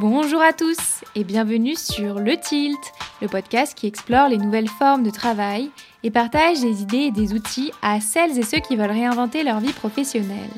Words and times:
Bonjour 0.00 0.42
à 0.42 0.52
tous 0.52 1.04
et 1.14 1.22
bienvenue 1.22 1.76
sur 1.76 2.18
Le 2.18 2.36
Tilt, 2.36 2.92
le 3.22 3.28
podcast 3.28 3.78
qui 3.78 3.86
explore 3.86 4.28
les 4.28 4.38
nouvelles 4.38 4.68
formes 4.68 5.04
de 5.04 5.10
travail 5.10 5.70
et 6.02 6.10
partage 6.10 6.60
des 6.60 6.82
idées 6.82 6.96
et 6.96 7.10
des 7.12 7.32
outils 7.32 7.70
à 7.80 8.00
celles 8.00 8.36
et 8.36 8.42
ceux 8.42 8.58
qui 8.58 8.74
veulent 8.74 8.90
réinventer 8.90 9.44
leur 9.44 9.60
vie 9.60 9.72
professionnelle. 9.72 10.50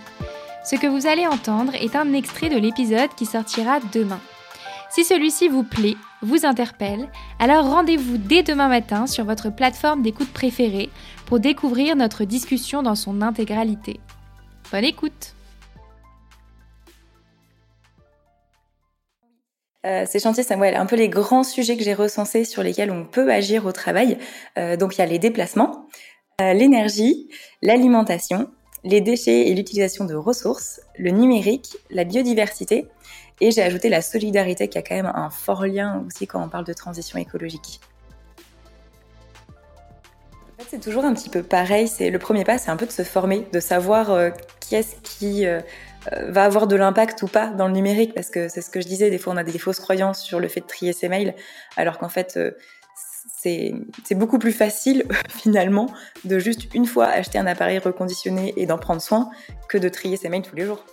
Ce 0.65 0.77
que 0.77 0.87
vous 0.87 1.07
allez 1.07 1.27
entendre 1.27 1.75
est 1.75 1.97
un 1.97 2.15
extrait 2.15 2.49
de 2.49 2.57
l'épisode 2.57 3.11
qui 3.15 3.27
sortira 3.27 3.79
demain. 3.93 4.21
Si 4.89 5.05
celui-ci 5.05 5.49
vous 5.49 5.65
plaît, 5.65 5.97
vous 6.23 6.47
interpelle, 6.47 7.07
alors 7.39 7.67
rendez-vous 7.67 8.17
dès 8.17 8.43
demain 8.43 8.69
matin 8.69 9.07
sur 9.07 9.27
votre 9.27 9.51
plateforme 9.51 10.01
d'écoute 10.01 10.33
préférée 10.33 10.89
pour 11.27 11.41
découvrir 11.41 11.95
notre 11.95 12.25
discussion 12.25 12.83
dans 12.83 12.95
son 12.95 13.21
intégralité. 13.21 14.01
Bonne 14.73 14.85
écoute 14.85 15.36
Euh, 19.87 20.05
ces 20.05 20.19
chantiers, 20.19 20.43
c'est 20.43 20.57
ouais, 20.57 20.75
un 20.75 20.87
peu 20.87 20.97
les 20.97 21.09
grands 21.09 21.45
sujets 21.45 21.77
que 21.77 21.85
j'ai 21.85 21.95
recensés 21.95 22.45
sur 22.45 22.63
lesquels 22.63 22.91
on 22.91 23.05
peut 23.05 23.31
agir 23.31 23.67
au 23.67 23.73
travail. 23.73 24.19
Euh, 24.59 24.77
donc 24.77 24.97
il 24.97 24.99
y 24.99 25.03
a 25.03 25.07
les 25.07 25.21
déplacements, 25.21 25.87
euh, 26.41 26.53
l'énergie, 26.55 27.29
l'alimentation, 27.63 28.51
les 28.83 29.01
déchets 29.01 29.49
et 29.49 29.55
l'utilisation 29.55 30.05
de 30.05 30.15
ressources, 30.15 30.81
le 30.99 31.11
numérique, 31.11 31.77
la 31.91 32.03
biodiversité, 32.05 32.89
et 33.41 33.53
j'ai 33.53 33.63
ajouté 33.63 33.89
la 33.89 34.03
solidarité 34.03 34.67
qui 34.69 34.79
a 34.79 34.83
quand 34.83 34.97
même 34.97 35.13
un 35.15 35.31
fort 35.31 35.67
lien 35.67 36.05
aussi 36.07 36.27
quand 36.27 36.43
on 36.43 36.49
parle 36.49 36.65
de 36.65 36.73
transition 36.73 37.19
écologique. 37.19 37.81
C'est 40.69 40.81
toujours 40.81 41.05
un 41.05 41.15
petit 41.15 41.29
peu 41.29 41.45
pareil. 41.45 41.87
C'est 41.87 42.11
le 42.11 42.19
premier 42.19 42.43
pas, 42.43 42.59
c'est 42.59 42.71
un 42.71 42.77
peu 42.77 42.87
de 42.87 42.91
se 42.91 43.05
former, 43.05 43.47
de 43.53 43.61
savoir 43.61 44.33
qui 44.67 44.75
est-ce 44.75 44.97
qui 45.03 45.47
euh, 45.47 45.61
va 46.29 46.45
avoir 46.45 46.67
de 46.67 46.77
l'impact 46.77 47.23
ou 47.23 47.27
pas 47.27 47.49
dans 47.49 47.67
le 47.67 47.73
numérique 47.73 48.15
parce 48.15 48.31
que 48.31 48.49
c'est 48.49 48.61
ce 48.61 48.71
que 48.71 48.81
je 48.81 48.87
disais, 48.87 49.11
des 49.11 49.19
fois 49.19 49.33
on 49.33 49.37
a 49.37 49.45
des 49.45 49.59
fausses 49.59 49.81
croyances 49.81 50.21
sur 50.21 50.41
le 50.41 50.49
fait 50.49 50.61
de 50.61 50.67
trier 50.67 50.93
ses 50.93 51.09
mails 51.09 51.35
alors 51.77 51.99
qu'en 51.99 52.09
fait 52.09 52.37
euh, 52.37 52.53
c'est 53.39 54.15
beaucoup 54.15 54.39
plus 54.39 54.53
facile 54.53 55.05
finalement 55.29 55.87
de 56.25 56.39
juste 56.39 56.75
une 56.75 56.87
fois 56.87 57.07
acheter 57.07 57.39
un 57.39 57.47
appareil 57.47 57.79
reconditionné 57.79 58.55
et 58.57 58.67
d'en 58.67 58.79
prendre 58.79 59.01
soin 59.01 59.31
que 59.69 59.79
de 59.79 59.89
trier 59.89 60.17
ses 60.17 60.29
mails 60.29 60.43
tous 60.43 60.57
les 60.57 60.65
jours. 60.65 60.85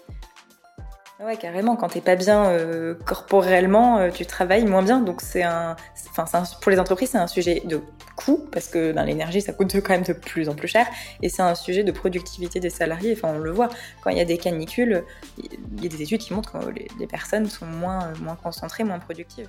Ouais, 1.26 1.38
carrément. 1.38 1.78
Quand 1.78 1.88
t'es 1.88 2.02
pas 2.02 2.18
bien 2.18 2.48
euh, 2.48 2.96
corporellement, 3.06 3.98
euh, 3.98 4.10
tu 4.10 4.26
travailles 4.26 4.66
moins 4.66 4.82
bien. 4.82 5.00
Donc 5.00 5.22
c'est 5.22 5.44
un, 5.44 5.78
enfin, 6.18 6.44
pour 6.62 6.70
les 6.70 6.80
entreprises, 6.80 7.12
c'est 7.12 7.18
un 7.18 7.28
sujet 7.28 7.62
de 7.64 7.80
coût 8.18 8.46
parce 8.52 8.68
que 8.68 8.92
ben, 8.92 9.06
l'énergie, 9.06 9.40
ça 9.40 9.54
coûte 9.54 9.74
quand 9.76 9.94
même 9.94 10.04
de 10.04 10.12
plus 10.12 10.50
en 10.50 10.56
plus 10.56 10.68
cher. 10.68 10.86
Et 11.22 11.30
c'est 11.30 11.42
un 11.42 11.56
sujet 11.56 11.86
de 11.86 11.92
productivité 11.94 12.60
des 12.60 12.70
salariés. 12.70 13.14
Enfin, 13.16 13.34
on 13.36 13.40
le 13.40 13.52
voit 13.52 13.70
quand 14.02 14.10
il 14.10 14.18
y 14.18 14.22
a 14.22 14.26
des 14.26 14.38
canicules, 14.38 15.06
il 15.38 15.84
y 15.84 15.86
a 15.86 15.90
des 15.90 16.02
études 16.02 16.20
qui 16.20 16.34
montrent 16.34 16.60
que 16.60 16.74
les, 17.00 17.08
personnes 17.08 17.46
sont 17.46 17.68
moins, 17.68 18.12
moins 18.22 18.36
concentrées, 18.36 18.84
moins 18.84 19.00
productives. 19.00 19.48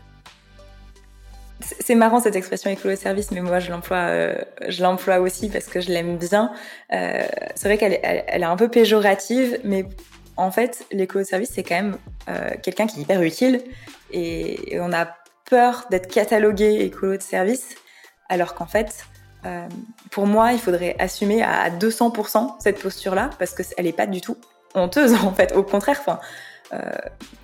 C'est 1.60 1.94
marrant 1.94 2.20
cette 2.20 2.36
expression 2.36 2.70
écolo-service, 2.70 3.30
mais 3.30 3.40
moi 3.40 3.58
je 3.58 3.70
l'emploie, 3.70 3.96
euh, 3.96 5.20
aussi 5.20 5.48
parce 5.48 5.66
que 5.66 5.80
je 5.80 5.88
l'aime 5.88 6.18
bien. 6.18 6.52
c'est 6.90 7.64
vrai 7.64 7.78
qu'elle 7.78 7.98
elle 8.02 8.42
est 8.42 8.46
un 8.46 8.56
peu 8.56 8.68
péjorative, 8.68 9.58
mais 9.64 9.86
en 10.36 10.50
fait, 10.50 10.86
l'éco-service, 10.90 11.50
c'est 11.52 11.62
quand 11.62 11.76
même 11.76 11.96
euh, 12.28 12.50
quelqu'un 12.62 12.86
qui 12.86 12.98
est 12.98 13.02
hyper 13.02 13.22
utile 13.22 13.62
et, 14.10 14.78
on 14.80 14.92
a 14.92 15.08
peur 15.48 15.86
d'être 15.90 16.08
catalogué 16.08 16.80
écolo 16.80 17.16
de 17.16 17.22
service, 17.22 17.74
alors 18.28 18.54
qu'en 18.54 18.66
fait, 18.66 19.04
euh, 19.44 19.68
pour 20.10 20.26
moi, 20.26 20.52
il 20.52 20.58
faudrait 20.58 20.96
assumer 20.98 21.42
à 21.42 21.70
200% 21.70 22.56
cette 22.58 22.80
posture-là 22.80 23.30
parce 23.38 23.54
qu'elle 23.54 23.84
n'est 23.84 23.92
pas 23.92 24.06
du 24.06 24.20
tout 24.20 24.36
honteuse 24.74 25.14
en 25.24 25.32
fait. 25.32 25.52
Au 25.54 25.62
contraire, 25.62 25.98
enfin, 26.00 26.18
euh, 26.72 26.90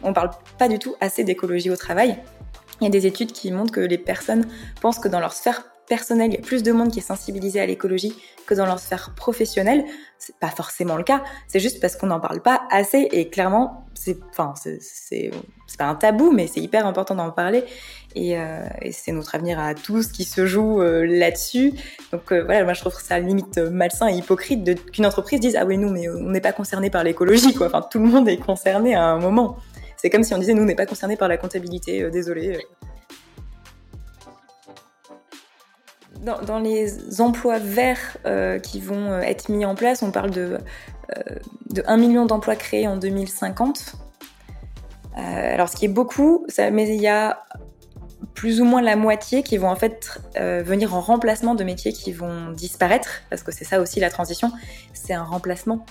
on 0.03 0.13
parle 0.13 0.31
pas 0.59 0.69
du 0.69 0.79
tout 0.79 0.97
assez 1.01 1.25
d'écologie 1.25 1.71
au 1.71 1.77
travail. 1.77 2.19
Il 2.81 2.85
y 2.85 2.87
a 2.87 2.91
des 2.91 3.07
études 3.07 3.33
qui 3.33 3.53
montrent 3.53 3.73
que 3.73 3.81
les 3.81 3.99
personnes 3.99 4.47
pensent 4.81 4.99
que 4.99 5.09
dans 5.09 5.21
leur 5.21 5.35
sphère 5.35 5.63
personnelle, 5.91 6.31
il 6.31 6.37
y 6.37 6.39
a 6.39 6.41
plus 6.41 6.63
de 6.63 6.71
monde 6.71 6.93
qui 6.93 7.01
est 7.01 7.03
sensibilisé 7.03 7.61
à 7.61 7.67
l'écologie 7.67 8.15
que 8.47 8.55
dans 8.55 8.65
leur 8.65 8.79
sphère 8.79 9.13
professionnelle. 9.17 9.85
C'est 10.19 10.37
pas 10.37 10.49
forcément 10.49 10.97
le 10.97 11.03
cas. 11.03 11.23
C'est 11.49 11.59
juste 11.59 11.81
parce 11.81 11.97
qu'on 11.97 12.07
n'en 12.07 12.21
parle 12.21 12.41
pas 12.41 12.63
assez 12.71 13.09
et 13.11 13.29
clairement, 13.29 13.87
c'est, 13.95 14.17
enfin, 14.31 14.55
c'est, 14.57 15.31
pas 15.77 15.87
un 15.87 15.97
tabou, 15.97 16.31
mais 16.31 16.47
c'est 16.47 16.61
hyper 16.61 16.87
important 16.87 17.15
d'en 17.15 17.31
parler 17.31 17.65
et, 18.15 18.39
euh, 18.39 18.61
c'est 18.93 19.13
notre 19.13 19.35
avenir 19.35 19.59
à 19.59 19.75
tous 19.75 20.13
qui 20.13 20.25
se 20.25 20.47
joue 20.47 20.81
euh, 20.81 21.05
là-dessus. 21.07 21.73
Donc 22.13 22.33
euh, 22.33 22.45
voilà, 22.45 22.65
moi 22.65 22.73
je 22.73 22.81
trouve 22.81 22.95
ça 23.01 23.19
limite 23.19 23.59
malsain 23.59 24.09
et 24.09 24.15
hypocrite 24.15 24.91
qu'une 24.93 25.07
entreprise 25.07 25.41
dise 25.41 25.57
ah 25.57 25.65
oui 25.65 25.77
nous 25.79 25.91
mais 25.91 26.09
on 26.09 26.31
n'est 26.31 26.41
pas 26.41 26.53
concerné 26.53 26.91
par 26.91 27.03
l'écologie. 27.03 27.57
Enfin 27.61 27.83
tout 27.91 27.99
le 27.99 28.07
monde 28.07 28.29
est 28.29 28.37
concerné 28.37 28.95
à 28.95 29.05
un 29.05 29.19
moment. 29.19 29.57
C'est 29.97 30.11
comme 30.11 30.23
si 30.23 30.35
on 30.35 30.39
disait 30.39 30.55
nous 30.55 30.63
on 30.63 30.67
n'est 30.67 30.75
pas 30.75 30.87
concerné 30.87 31.17
par 31.17 31.29
la 31.29 31.37
comptabilité. 31.37 32.11
désolé. 32.11 32.59
Dans, 36.19 36.59
les 36.59 37.21
emplois 37.21 37.59
verts 37.59 38.19
euh, 38.27 38.59
qui 38.59 38.81
vont 38.81 39.11
euh, 39.11 39.21
être 39.21 39.49
mis 39.49 39.65
en 39.65 39.75
place, 39.75 40.03
on 40.03 40.11
parle 40.11 40.31
de, 40.31 40.59
euh, 41.17 41.23
de 41.71 41.83
1 41.87 41.97
million 41.97 42.27
d'emplois 42.27 42.57
créés 42.57 42.87
en 42.87 42.97
2050. 42.97 43.95
alors 45.15 45.69
ce 45.69 45.77
qui 45.77 45.87
est 45.87 45.89
beaucoup, 45.89 46.47
mais 46.59 46.89
il 46.95 47.01
y 47.01 47.09
a 47.09 47.45
plus 48.35 48.61
ou 48.61 48.65
moins 48.65 48.83
la 48.83 48.97
moitié 48.97 49.43
qui 49.43 49.57
vont 49.57 49.71
en 49.71 49.77
fait 49.77 50.21
venir 50.37 50.95
en 50.95 51.01
remplacement 51.01 51.55
de 51.55 51.65
métiers 51.65 51.93
qui 51.93 52.13
vont 52.13 52.51
disparaître, 52.53 53.23
parce 53.31 53.43
que 53.43 53.53
c'est 53.53 53.65
ça 53.65 53.81
aussi 53.81 54.01
la 54.01 54.11
transition, 54.11 54.53
c'est 54.93 55.15
un 55.15 55.25
remplacement. 55.25 55.87